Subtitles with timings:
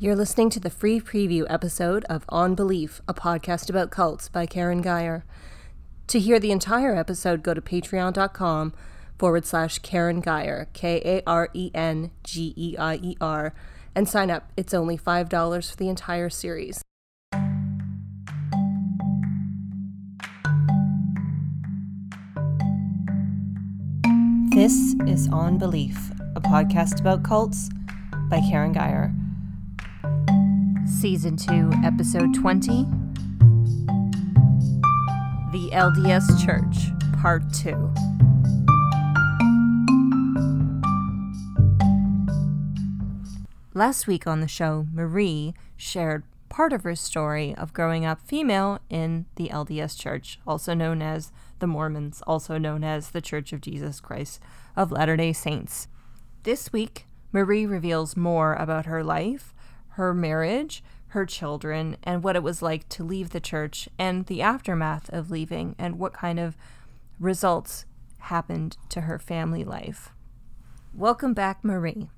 [0.00, 4.46] You're listening to the free preview episode of On Belief, a podcast about cults by
[4.46, 5.24] Karen Geyer.
[6.06, 8.74] To hear the entire episode, go to patreon.com
[9.18, 13.52] forward slash Karen Geyer, K A R E N G E I E R,
[13.96, 14.52] and sign up.
[14.56, 16.80] It's only $5 for the entire series.
[24.54, 27.68] This is On Belief, a podcast about cults
[28.30, 29.12] by Karen Geyer.
[31.00, 32.84] Season 2, Episode 20
[35.52, 36.90] The LDS Church,
[37.22, 37.94] Part 2.
[43.74, 48.80] Last week on the show, Marie shared part of her story of growing up female
[48.90, 51.30] in the LDS Church, also known as
[51.60, 54.40] the Mormons, also known as the Church of Jesus Christ
[54.74, 55.86] of Latter day Saints.
[56.42, 59.54] This week, Marie reveals more about her life,
[59.98, 64.40] her marriage, her children, and what it was like to leave the church and the
[64.40, 66.56] aftermath of leaving, and what kind of
[67.18, 67.84] results
[68.20, 70.10] happened to her family life.
[70.94, 72.10] Welcome back, Marie.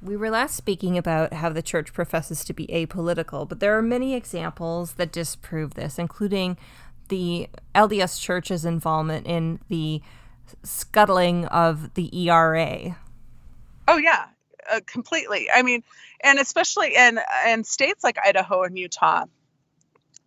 [0.00, 3.82] We were last speaking about how the church professes to be apolitical, but there are
[3.82, 6.56] many examples that disprove this, including
[7.10, 10.00] the LDS Church's involvement in the
[10.62, 12.96] scuttling of the ERA.
[13.86, 14.28] Oh yeah,
[14.70, 15.48] uh, completely.
[15.54, 15.82] I mean,
[16.22, 19.24] and especially in in states like Idaho and Utah,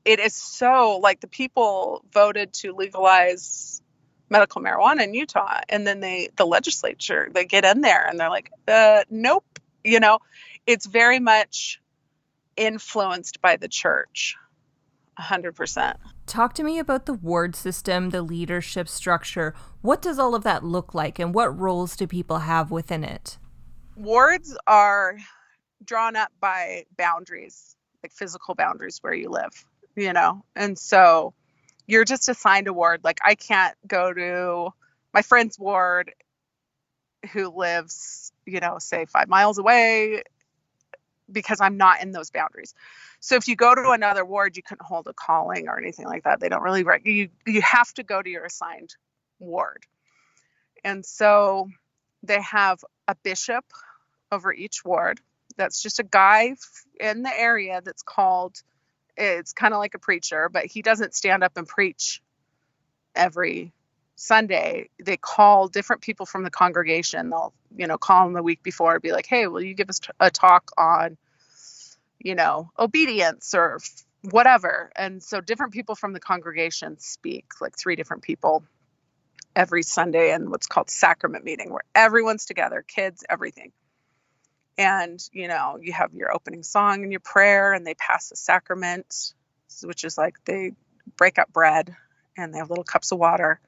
[0.05, 3.81] it is so like the people voted to legalize
[4.29, 8.29] medical marijuana in Utah, and then they the legislature they get in there and they're
[8.29, 9.43] like, uh, nope.
[9.83, 10.19] You know,
[10.65, 11.79] it's very much
[12.57, 14.35] influenced by the church,
[15.17, 15.97] A hundred percent.
[16.25, 19.53] Talk to me about the ward system, the leadership structure.
[19.81, 23.37] What does all of that look like, and what roles do people have within it?
[23.97, 25.17] Wards are
[25.83, 31.33] drawn up by boundaries, like physical boundaries where you live, you know, and so
[31.87, 33.01] you're just assigned a ward.
[33.03, 34.69] Like I can't go to
[35.15, 36.13] my friend's ward
[37.33, 40.21] who lives, you know, say five miles away
[41.31, 42.75] because I'm not in those boundaries.
[43.19, 46.23] So if you go to another ward, you couldn't hold a calling or anything like
[46.23, 46.39] that.
[46.39, 48.95] They don't really you you have to go to your assigned
[49.39, 49.85] ward.
[50.83, 51.69] And so
[52.21, 53.65] they have a bishop
[54.31, 55.19] over each ward.
[55.57, 56.55] That's just a guy
[56.99, 58.57] in the area that's called
[59.19, 62.21] it's kind of like a preacher, but he doesn't stand up and preach
[63.15, 63.73] every
[64.15, 64.89] Sunday.
[65.03, 67.31] They call different people from the congregation.
[67.31, 69.89] They'll, you know, call them the week before, and be like, "Hey, will you give
[69.89, 71.17] us a talk on
[72.19, 73.79] you know, obedience or
[74.31, 74.91] whatever.
[74.95, 78.63] And so different people from the congregation speak, like three different people
[79.55, 83.71] every Sunday in what's called sacrament meeting, where everyone's together, kids, everything.
[84.77, 88.35] And, you know, you have your opening song and your prayer, and they pass the
[88.35, 89.33] sacrament,
[89.83, 90.73] which is like they
[91.15, 91.95] break up bread
[92.37, 93.59] and they have little cups of water.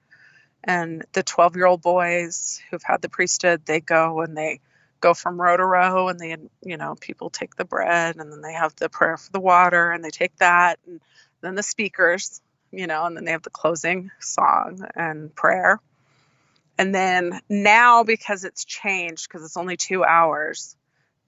[0.63, 4.59] And the 12 year old boys who've had the priesthood, they go and they
[4.99, 8.41] go from row to row and they you know people take the bread and then
[8.41, 10.99] they have the prayer for the water and they take that and
[11.41, 12.41] then the speakers
[12.71, 15.79] you know and then they have the closing song and prayer
[16.77, 20.75] and then now because it's changed because it's only two hours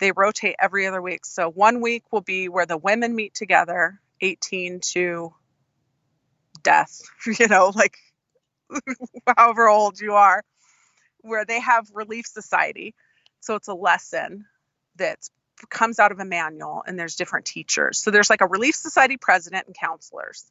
[0.02, 4.02] they rotate every other week so one week will be where the women meet together
[4.22, 5.34] 18 to
[6.64, 7.02] death
[7.40, 7.98] you know like
[9.38, 10.44] however old you are
[11.22, 12.94] where they have relief society
[13.40, 14.46] so it's a lesson
[14.98, 15.18] that
[15.70, 18.00] comes out of a manual and there's different teachers.
[18.00, 20.46] So there's like a Relief Society president and counselors.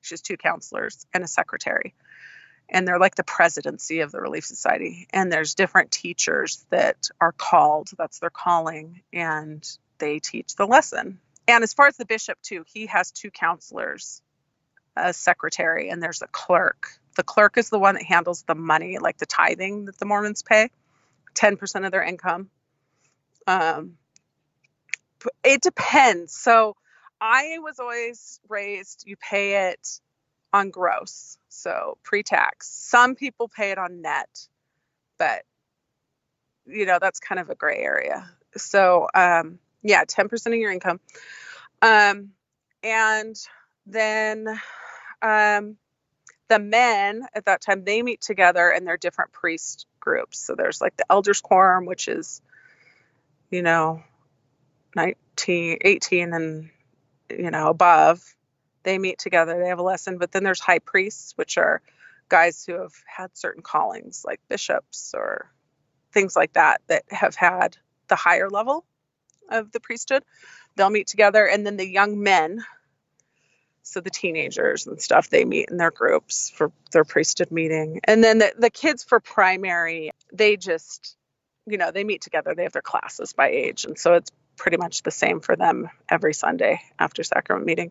[0.00, 1.94] She's two counselors and a secretary.
[2.70, 5.08] And they're like the presidency of the Relief Society.
[5.12, 11.18] And there's different teachers that are called, that's their calling, and they teach the lesson.
[11.48, 14.22] And as far as the bishop, too, he has two counselors,
[14.96, 16.88] a secretary, and there's a clerk.
[17.16, 20.42] The clerk is the one that handles the money, like the tithing that the Mormons
[20.42, 20.70] pay.
[21.34, 22.50] 10% of their income.
[23.46, 23.96] Um,
[25.44, 26.34] it depends.
[26.34, 26.76] So
[27.20, 30.00] I was always raised, you pay it
[30.52, 32.68] on gross, so pre tax.
[32.68, 34.48] Some people pay it on net,
[35.18, 35.44] but
[36.66, 38.28] you know, that's kind of a gray area.
[38.56, 41.00] So, um, yeah, 10% of your income.
[41.82, 42.30] Um,
[42.82, 43.36] and
[43.86, 44.46] then
[45.22, 45.76] um,
[46.48, 50.38] the men at that time, they meet together and they're different priest groups.
[50.38, 52.40] So there's like the Elders Quorum, which is,
[53.50, 54.02] you know,
[54.96, 56.70] 19, 18 and,
[57.30, 58.22] you know, above.
[58.82, 60.18] They meet together, they have a lesson.
[60.18, 61.82] But then there's high priests, which are
[62.28, 65.50] guys who have had certain callings, like bishops or
[66.12, 67.76] things like that, that have had
[68.08, 68.84] the higher level
[69.48, 70.24] of the priesthood.
[70.76, 72.64] They'll meet together, and then the young men,
[73.82, 78.00] so the teenagers and stuff, they meet in their groups for their priesthood meeting.
[78.04, 81.16] And then the, the kids for primary, they just,
[81.66, 82.54] you know, they meet together.
[82.54, 83.84] They have their classes by age.
[83.84, 87.90] And so it's pretty much the same for them every Sunday after sacrament meeting.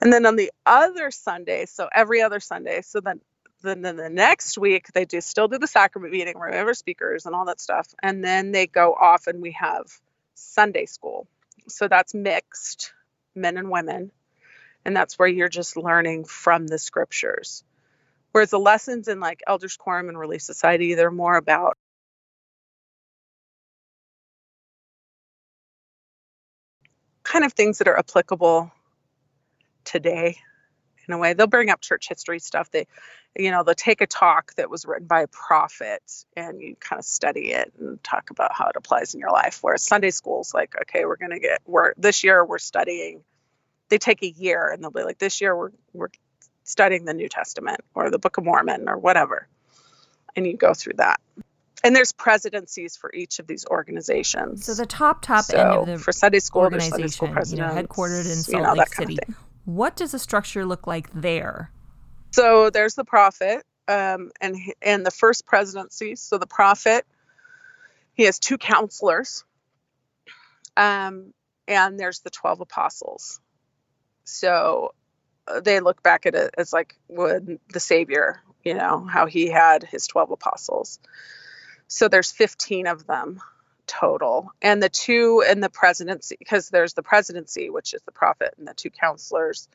[0.00, 3.20] And then on the other Sunday, so every other Sunday, so then
[3.62, 7.34] then, then the next week they do still do the sacrament meeting, remember speakers and
[7.34, 7.94] all that stuff.
[8.02, 9.86] And then they go off and we have
[10.34, 11.26] Sunday school.
[11.68, 12.92] So that's mixed,
[13.34, 14.10] men and women.
[14.84, 17.62] And that's where you're just learning from the scriptures.
[18.32, 21.76] Whereas the lessons in like Elders Quorum and Relief Society, they're more about
[27.22, 28.72] kind of things that are applicable
[29.84, 30.38] today
[31.06, 31.32] in a way.
[31.32, 32.70] They'll bring up church history stuff.
[32.70, 32.86] They,
[33.36, 36.02] you know, they'll take a talk that was written by a prophet
[36.36, 39.58] and you kind of study it and talk about how it applies in your life.
[39.62, 43.22] Whereas Sunday school's like, okay, we're gonna get we're this year we're studying.
[43.88, 46.08] They take a year and they'll be like, this year we're we're
[46.64, 49.48] studying the New Testament or the Book of Mormon or whatever,
[50.36, 51.20] and you go through that.
[51.84, 54.66] And there's presidencies for each of these organizations.
[54.66, 57.62] So the top top so end of the for Sunday school, organization, Sunday school you
[57.64, 59.34] know, headquartered in Salt you know, Lake that kind of City.
[59.64, 61.70] What does the structure look like there?
[62.32, 66.16] So there's the prophet, um, and and the first presidency.
[66.16, 67.06] So the prophet,
[68.14, 69.44] he has two counselors,
[70.76, 71.32] um,
[71.68, 73.40] and there's the twelve apostles.
[74.24, 74.94] So
[75.46, 79.48] uh, they look back at it as like would the Savior, you know, how he
[79.48, 80.98] had his twelve apostles.
[81.86, 83.40] So there's fifteen of them
[83.86, 88.54] total, and the two in the presidency, because there's the presidency, which is the prophet,
[88.58, 89.68] and the two counselors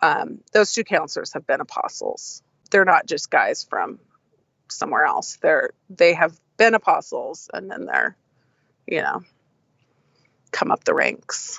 [0.00, 2.42] um, those two counselors have been apostles.
[2.70, 3.98] They're not just guys from
[4.68, 5.38] somewhere else.
[5.40, 8.16] They're they have been apostles, and then they're,
[8.86, 9.22] you know,
[10.52, 11.58] come up the ranks.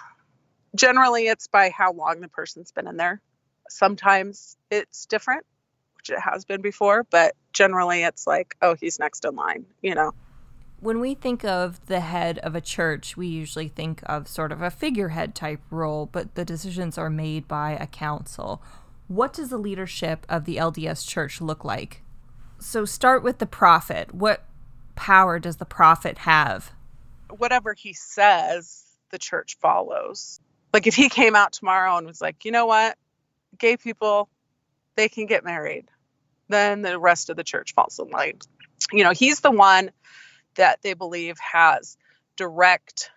[0.76, 3.22] Generally, it's by how long the person's been in there.
[3.70, 5.46] Sometimes it's different,
[5.98, 9.96] which it has been before, but generally it's like, oh, he's next in line, you
[9.96, 10.14] know.
[10.80, 14.62] When we think of the head of a church, we usually think of sort of
[14.62, 18.62] a figurehead type role, but the decisions are made by a council.
[19.08, 22.02] What does the leadership of the LDS church look like?
[22.60, 24.14] So start with the prophet.
[24.14, 24.46] What
[24.96, 26.72] power does the prophet have?
[27.38, 30.40] whatever he says, the church follows.
[30.74, 32.98] Like if he came out tomorrow and was like, you know what,
[33.58, 34.30] gay people,
[34.96, 35.86] they can get married,
[36.48, 38.40] then the rest of the church falls in line.
[38.92, 39.92] You know, he's the one
[40.56, 41.98] that they believe has
[42.36, 43.12] direct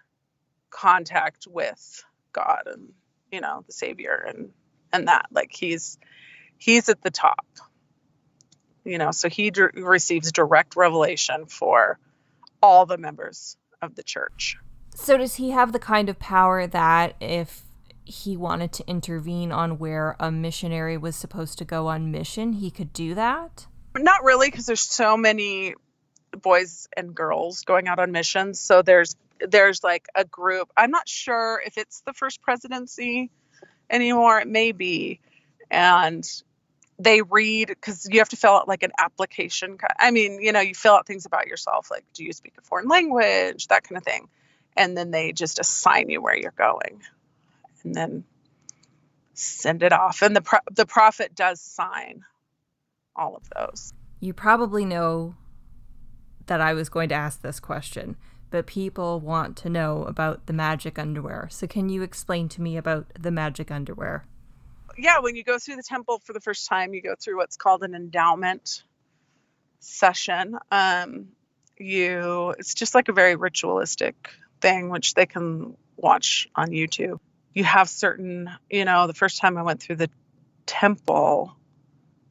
[0.70, 2.92] contact with God and
[3.30, 4.50] you know the Savior and
[4.92, 5.98] and that like he's
[6.58, 7.46] he's at the top.
[8.84, 11.98] You know, so he d- receives direct revelation for
[12.60, 14.56] all the members of the church.
[14.94, 17.62] So does he have the kind of power that if
[18.04, 22.70] he wanted to intervene on where a missionary was supposed to go on mission, he
[22.70, 23.66] could do that?
[23.96, 25.74] Not really, because there's so many
[26.40, 28.60] boys and girls going out on missions.
[28.60, 30.70] So there's there's like a group.
[30.76, 33.30] I'm not sure if it's the first presidency
[33.90, 34.38] anymore.
[34.40, 35.20] It may be,
[35.70, 36.24] and
[36.98, 39.78] they read because you have to fill out like an application.
[39.98, 42.62] I mean, you know, you fill out things about yourself, like do you speak a
[42.62, 44.28] foreign language, that kind of thing,
[44.76, 47.02] and then they just assign you where you're going,
[47.82, 48.24] and then
[49.34, 50.22] send it off.
[50.22, 52.24] And the pro- the prophet does sign
[53.16, 53.92] all of those.
[54.20, 55.34] You probably know
[56.46, 58.16] that I was going to ask this question,
[58.50, 61.48] but people want to know about the magic underwear.
[61.50, 64.24] So can you explain to me about the magic underwear?
[64.98, 67.56] yeah, when you go through the temple for the first time, you go through what's
[67.56, 68.82] called an endowment
[69.80, 70.58] session.
[70.70, 71.28] Um,
[71.78, 74.30] you, it's just like a very ritualistic
[74.60, 77.18] thing, which they can watch on YouTube.
[77.54, 80.10] You have certain, you know, the first time I went through the
[80.66, 81.54] temple,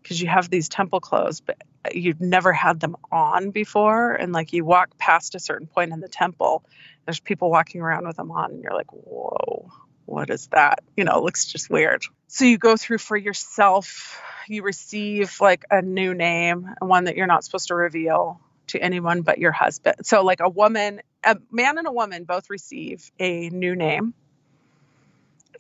[0.02, 1.58] because you have these temple clothes, but
[1.92, 4.14] you've never had them on before.
[4.14, 6.64] And like you walk past a certain point in the temple,
[7.06, 9.72] there's people walking around with them on, and you're like, whoa,
[10.06, 10.84] what is that?
[10.96, 12.04] You know, it looks just weird.
[12.28, 17.28] So you go through for yourself, you receive like a new name, one that you're
[17.28, 20.06] not supposed to reveal to anyone but your husband.
[20.06, 24.14] So, like a woman, a man and a woman both receive a new name.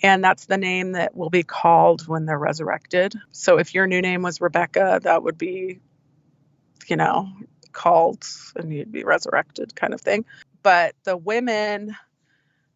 [0.04, 3.14] And that's the name that will be called when they're resurrected.
[3.32, 5.80] So, if your new name was Rebecca, that would be,
[6.90, 7.30] you know,
[7.72, 10.26] called and you'd be resurrected kind of thing.
[10.64, 11.96] But the women,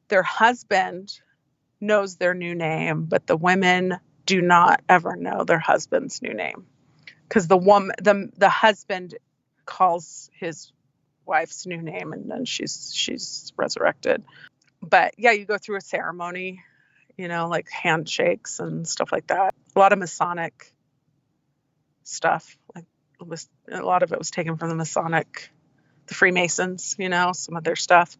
[0.07, 1.19] their husband
[1.81, 6.65] knows their new name, but the women do not ever know their husband's new name
[7.27, 9.15] because the woman, the the husband,
[9.65, 10.71] calls his
[11.25, 14.23] wife's new name, and then she's she's resurrected.
[14.81, 16.63] but yeah, you go through a ceremony,
[17.17, 19.53] you know, like handshakes and stuff like that.
[19.75, 20.73] A lot of Masonic
[22.03, 22.57] stuff.
[22.75, 22.85] Like
[23.27, 25.49] was a lot of it was taken from the Masonic,
[26.07, 28.17] the Freemasons, you know, some of their stuff.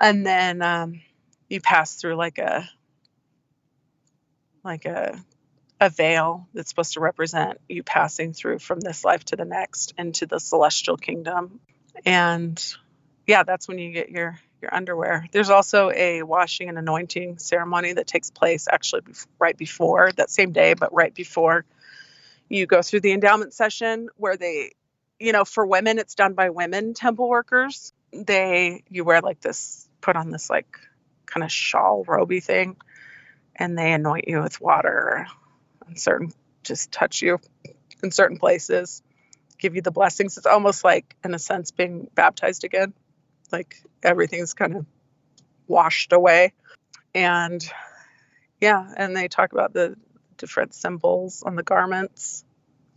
[0.00, 1.00] And then um,
[1.48, 2.68] you pass through like a
[4.64, 5.22] like a
[5.80, 9.92] a veil that's supposed to represent you passing through from this life to the next
[9.98, 11.60] into the celestial kingdom.
[12.06, 12.62] And
[13.26, 15.26] yeah, that's when you get your your underwear.
[15.30, 19.02] There's also a washing and anointing ceremony that takes place actually
[19.38, 21.64] right before that same day, but right before
[22.48, 24.72] you go through the endowment session where they,
[25.18, 27.92] you know, for women, it's done by women temple workers.
[28.12, 30.78] They, you wear like this, put on this like
[31.26, 32.76] kind of shawl roby thing,
[33.56, 35.26] and they anoint you with water
[35.86, 36.32] and certain,
[36.62, 37.38] just touch you
[38.02, 39.02] in certain places,
[39.58, 40.36] give you the blessings.
[40.36, 42.92] It's almost like, in a sense, being baptized again.
[43.50, 44.86] Like everything's kind of
[45.66, 46.52] washed away.
[47.14, 47.64] And
[48.60, 49.96] yeah, and they talk about the
[50.44, 52.44] different symbols on the garments.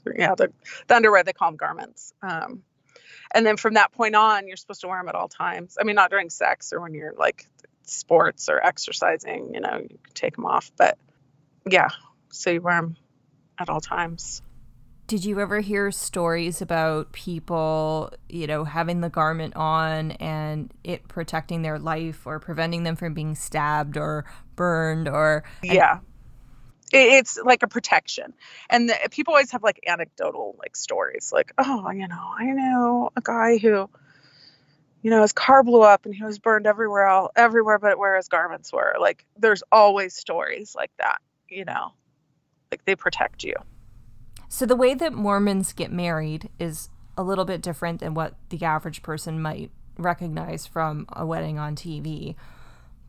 [0.06, 0.52] Yeah, the,
[0.88, 2.14] the underwear, they call them garments.
[2.22, 2.64] Um,
[3.34, 5.78] and then from that point on, you're supposed to wear them at all times.
[5.80, 7.48] I mean, not during sex or when you're like
[7.84, 10.74] sports or exercising, you know, you can take them off.
[10.78, 10.98] But
[11.70, 11.88] yeah,
[12.32, 12.98] so you wear them
[13.58, 14.42] at all times.
[15.08, 21.08] Did you ever hear stories about people, you know, having the garment on and it
[21.08, 24.26] protecting their life or preventing them from being stabbed or
[24.58, 26.00] burned or Yeah
[26.94, 28.34] it's like a protection.
[28.70, 33.10] And the, people always have like anecdotal like stories like oh you know i know
[33.16, 33.90] a guy who
[35.02, 38.16] you know his car blew up and he was burned everywhere all everywhere but where
[38.16, 38.96] his garments were.
[39.00, 41.94] Like there's always stories like that you know?
[42.72, 43.54] Like they protect you.
[44.50, 48.64] So the way that mormons get married is a little bit different than what the
[48.64, 52.36] average person might recognize from a wedding on tv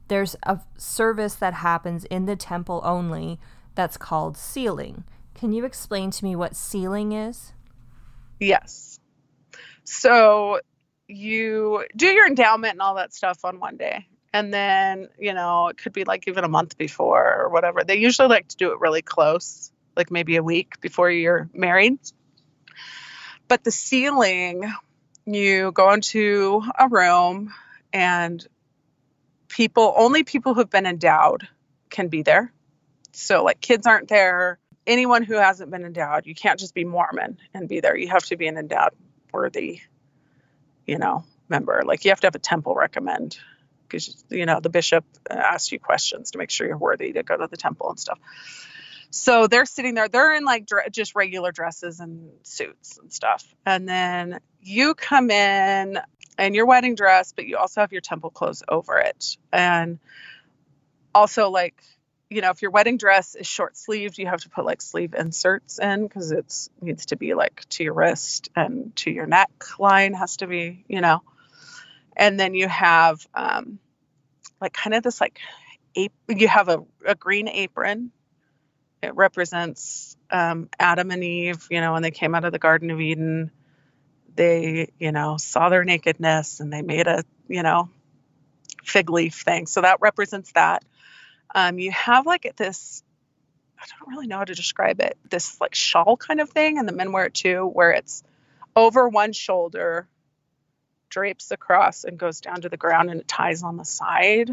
[0.08, 3.38] there's a service that happens in the temple only
[3.78, 5.04] that's called sealing.
[5.37, 7.52] Can you explain to me what sealing is?
[8.40, 8.99] Yes.
[9.85, 10.58] So
[11.06, 14.08] you do your endowment and all that stuff on one day.
[14.32, 17.85] And then, you know, it could be like even a month before or whatever.
[17.85, 22.00] They usually like to do it really close, like maybe a week before you're married.
[23.47, 24.64] But the sealing,
[25.25, 27.54] you go into a room
[27.92, 28.44] and
[29.47, 31.47] people, only people who've been endowed
[31.90, 32.52] can be there.
[33.20, 34.60] So, like, kids aren't there.
[34.87, 37.96] Anyone who hasn't been endowed, you can't just be Mormon and be there.
[37.96, 38.92] You have to be an endowed
[39.32, 39.80] worthy,
[40.87, 41.82] you know, member.
[41.84, 43.37] Like, you have to have a temple recommend
[43.82, 47.37] because, you know, the bishop asks you questions to make sure you're worthy to go
[47.37, 48.20] to the temple and stuff.
[49.10, 53.44] So they're sitting there, they're in like dr- just regular dresses and suits and stuff.
[53.66, 55.98] And then you come in
[56.38, 59.37] in your wedding dress, but you also have your temple clothes over it.
[59.52, 59.98] And
[61.14, 61.82] also, like,
[62.30, 65.14] you know, if your wedding dress is short sleeved, you have to put like sleeve
[65.14, 70.14] inserts in because it needs to be like to your wrist and to your neckline
[70.14, 71.23] has to be, you know.
[72.16, 73.78] And then you have um,
[74.61, 75.38] like kind of this like
[75.94, 76.12] ape.
[76.28, 78.11] You have a, a green apron.
[79.02, 81.66] It represents um, Adam and Eve.
[81.70, 83.52] You know, when they came out of the Garden of Eden,
[84.35, 87.88] they you know saw their nakedness and they made a you know
[88.85, 89.66] fig leaf thing.
[89.66, 90.85] So that represents that
[91.55, 93.02] um, you have like this
[93.81, 95.17] I don't really know how to describe it.
[95.28, 98.23] This like shawl kind of thing, and the men wear it too, where it's
[98.75, 100.09] over one shoulder,
[101.09, 104.50] drapes across, and goes down to the ground, and it ties on the side.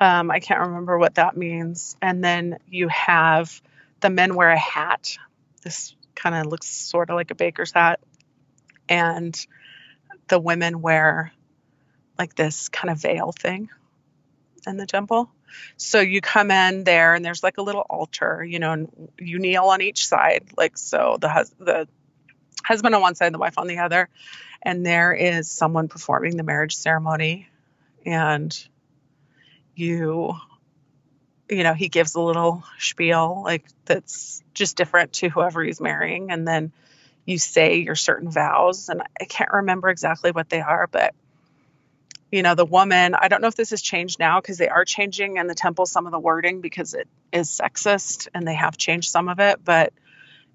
[0.00, 1.96] Um, I can't remember what that means.
[2.00, 3.60] And then you have
[4.00, 5.16] the men wear a hat.
[5.62, 8.00] This kind of looks sort of like a baker's hat,
[8.88, 9.34] and
[10.28, 11.32] the women wear
[12.18, 13.70] like this kind of veil thing
[14.66, 15.30] in the temple.
[15.76, 19.38] So you come in there and there's like a little altar, you know, and you
[19.38, 21.88] kneel on each side, like so the hus- the
[22.64, 24.08] husband on one side, the wife on the other,
[24.62, 27.48] and there is someone performing the marriage ceremony,
[28.04, 28.66] and
[29.74, 30.34] you,
[31.48, 36.30] you know, he gives a little spiel like that's just different to whoever he's marrying,
[36.30, 36.72] and then
[37.24, 41.14] you say your certain vows, and I can't remember exactly what they are, but
[42.30, 44.84] you know, the woman, I don't know if this has changed now because they are
[44.84, 48.76] changing in the temple some of the wording because it is sexist and they have
[48.76, 49.64] changed some of it.
[49.64, 49.92] But,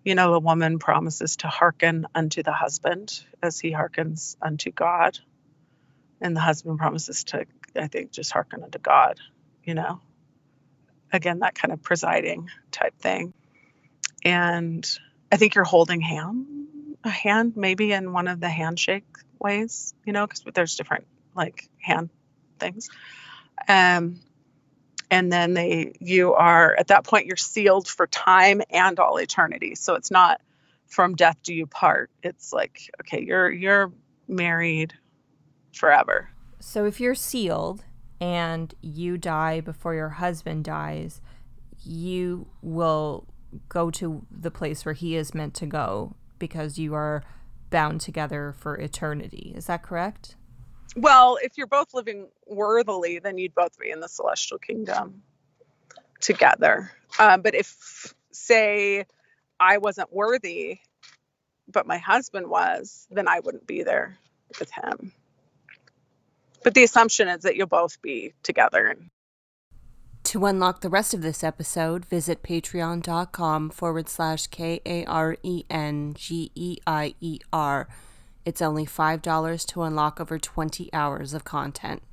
[0.03, 5.19] you know, the woman promises to hearken unto the husband as he hearkens unto God.
[6.21, 9.19] And the husband promises to, I think, just hearken unto God,
[9.63, 9.99] you know.
[11.11, 13.33] Again, that kind of presiding type thing.
[14.23, 14.89] And
[15.29, 16.45] I think you're holding hand,
[17.03, 19.05] a hand maybe in one of the handshake
[19.39, 21.05] ways, you know, because there's different
[21.35, 22.09] like hand
[22.59, 22.89] things.
[23.67, 24.19] Um,
[25.11, 29.75] and then they you are at that point you're sealed for time and all eternity.
[29.75, 30.41] So it's not
[30.87, 32.09] from death do you part.
[32.23, 33.91] It's like okay, you're you're
[34.27, 34.93] married
[35.73, 36.29] forever.
[36.59, 37.83] So if you're sealed
[38.19, 41.21] and you die before your husband dies,
[41.83, 43.27] you will
[43.69, 47.23] go to the place where he is meant to go because you are
[47.69, 49.53] bound together for eternity.
[49.55, 50.35] Is that correct?
[50.95, 55.23] Well, if you're both living worthily, then you'd both be in the celestial kingdom
[56.21, 56.91] together.
[57.19, 59.05] Um, but if, say,
[59.59, 60.79] I wasn't worthy,
[61.67, 64.17] but my husband was, then I wouldn't be there
[64.59, 65.11] with him.
[66.63, 68.95] But the assumption is that you'll both be together.
[70.23, 75.63] To unlock the rest of this episode, visit patreon.com forward slash K A R E
[75.69, 77.87] N G E I E R.
[78.45, 82.03] It's only $5 to unlock over 20 hours of content.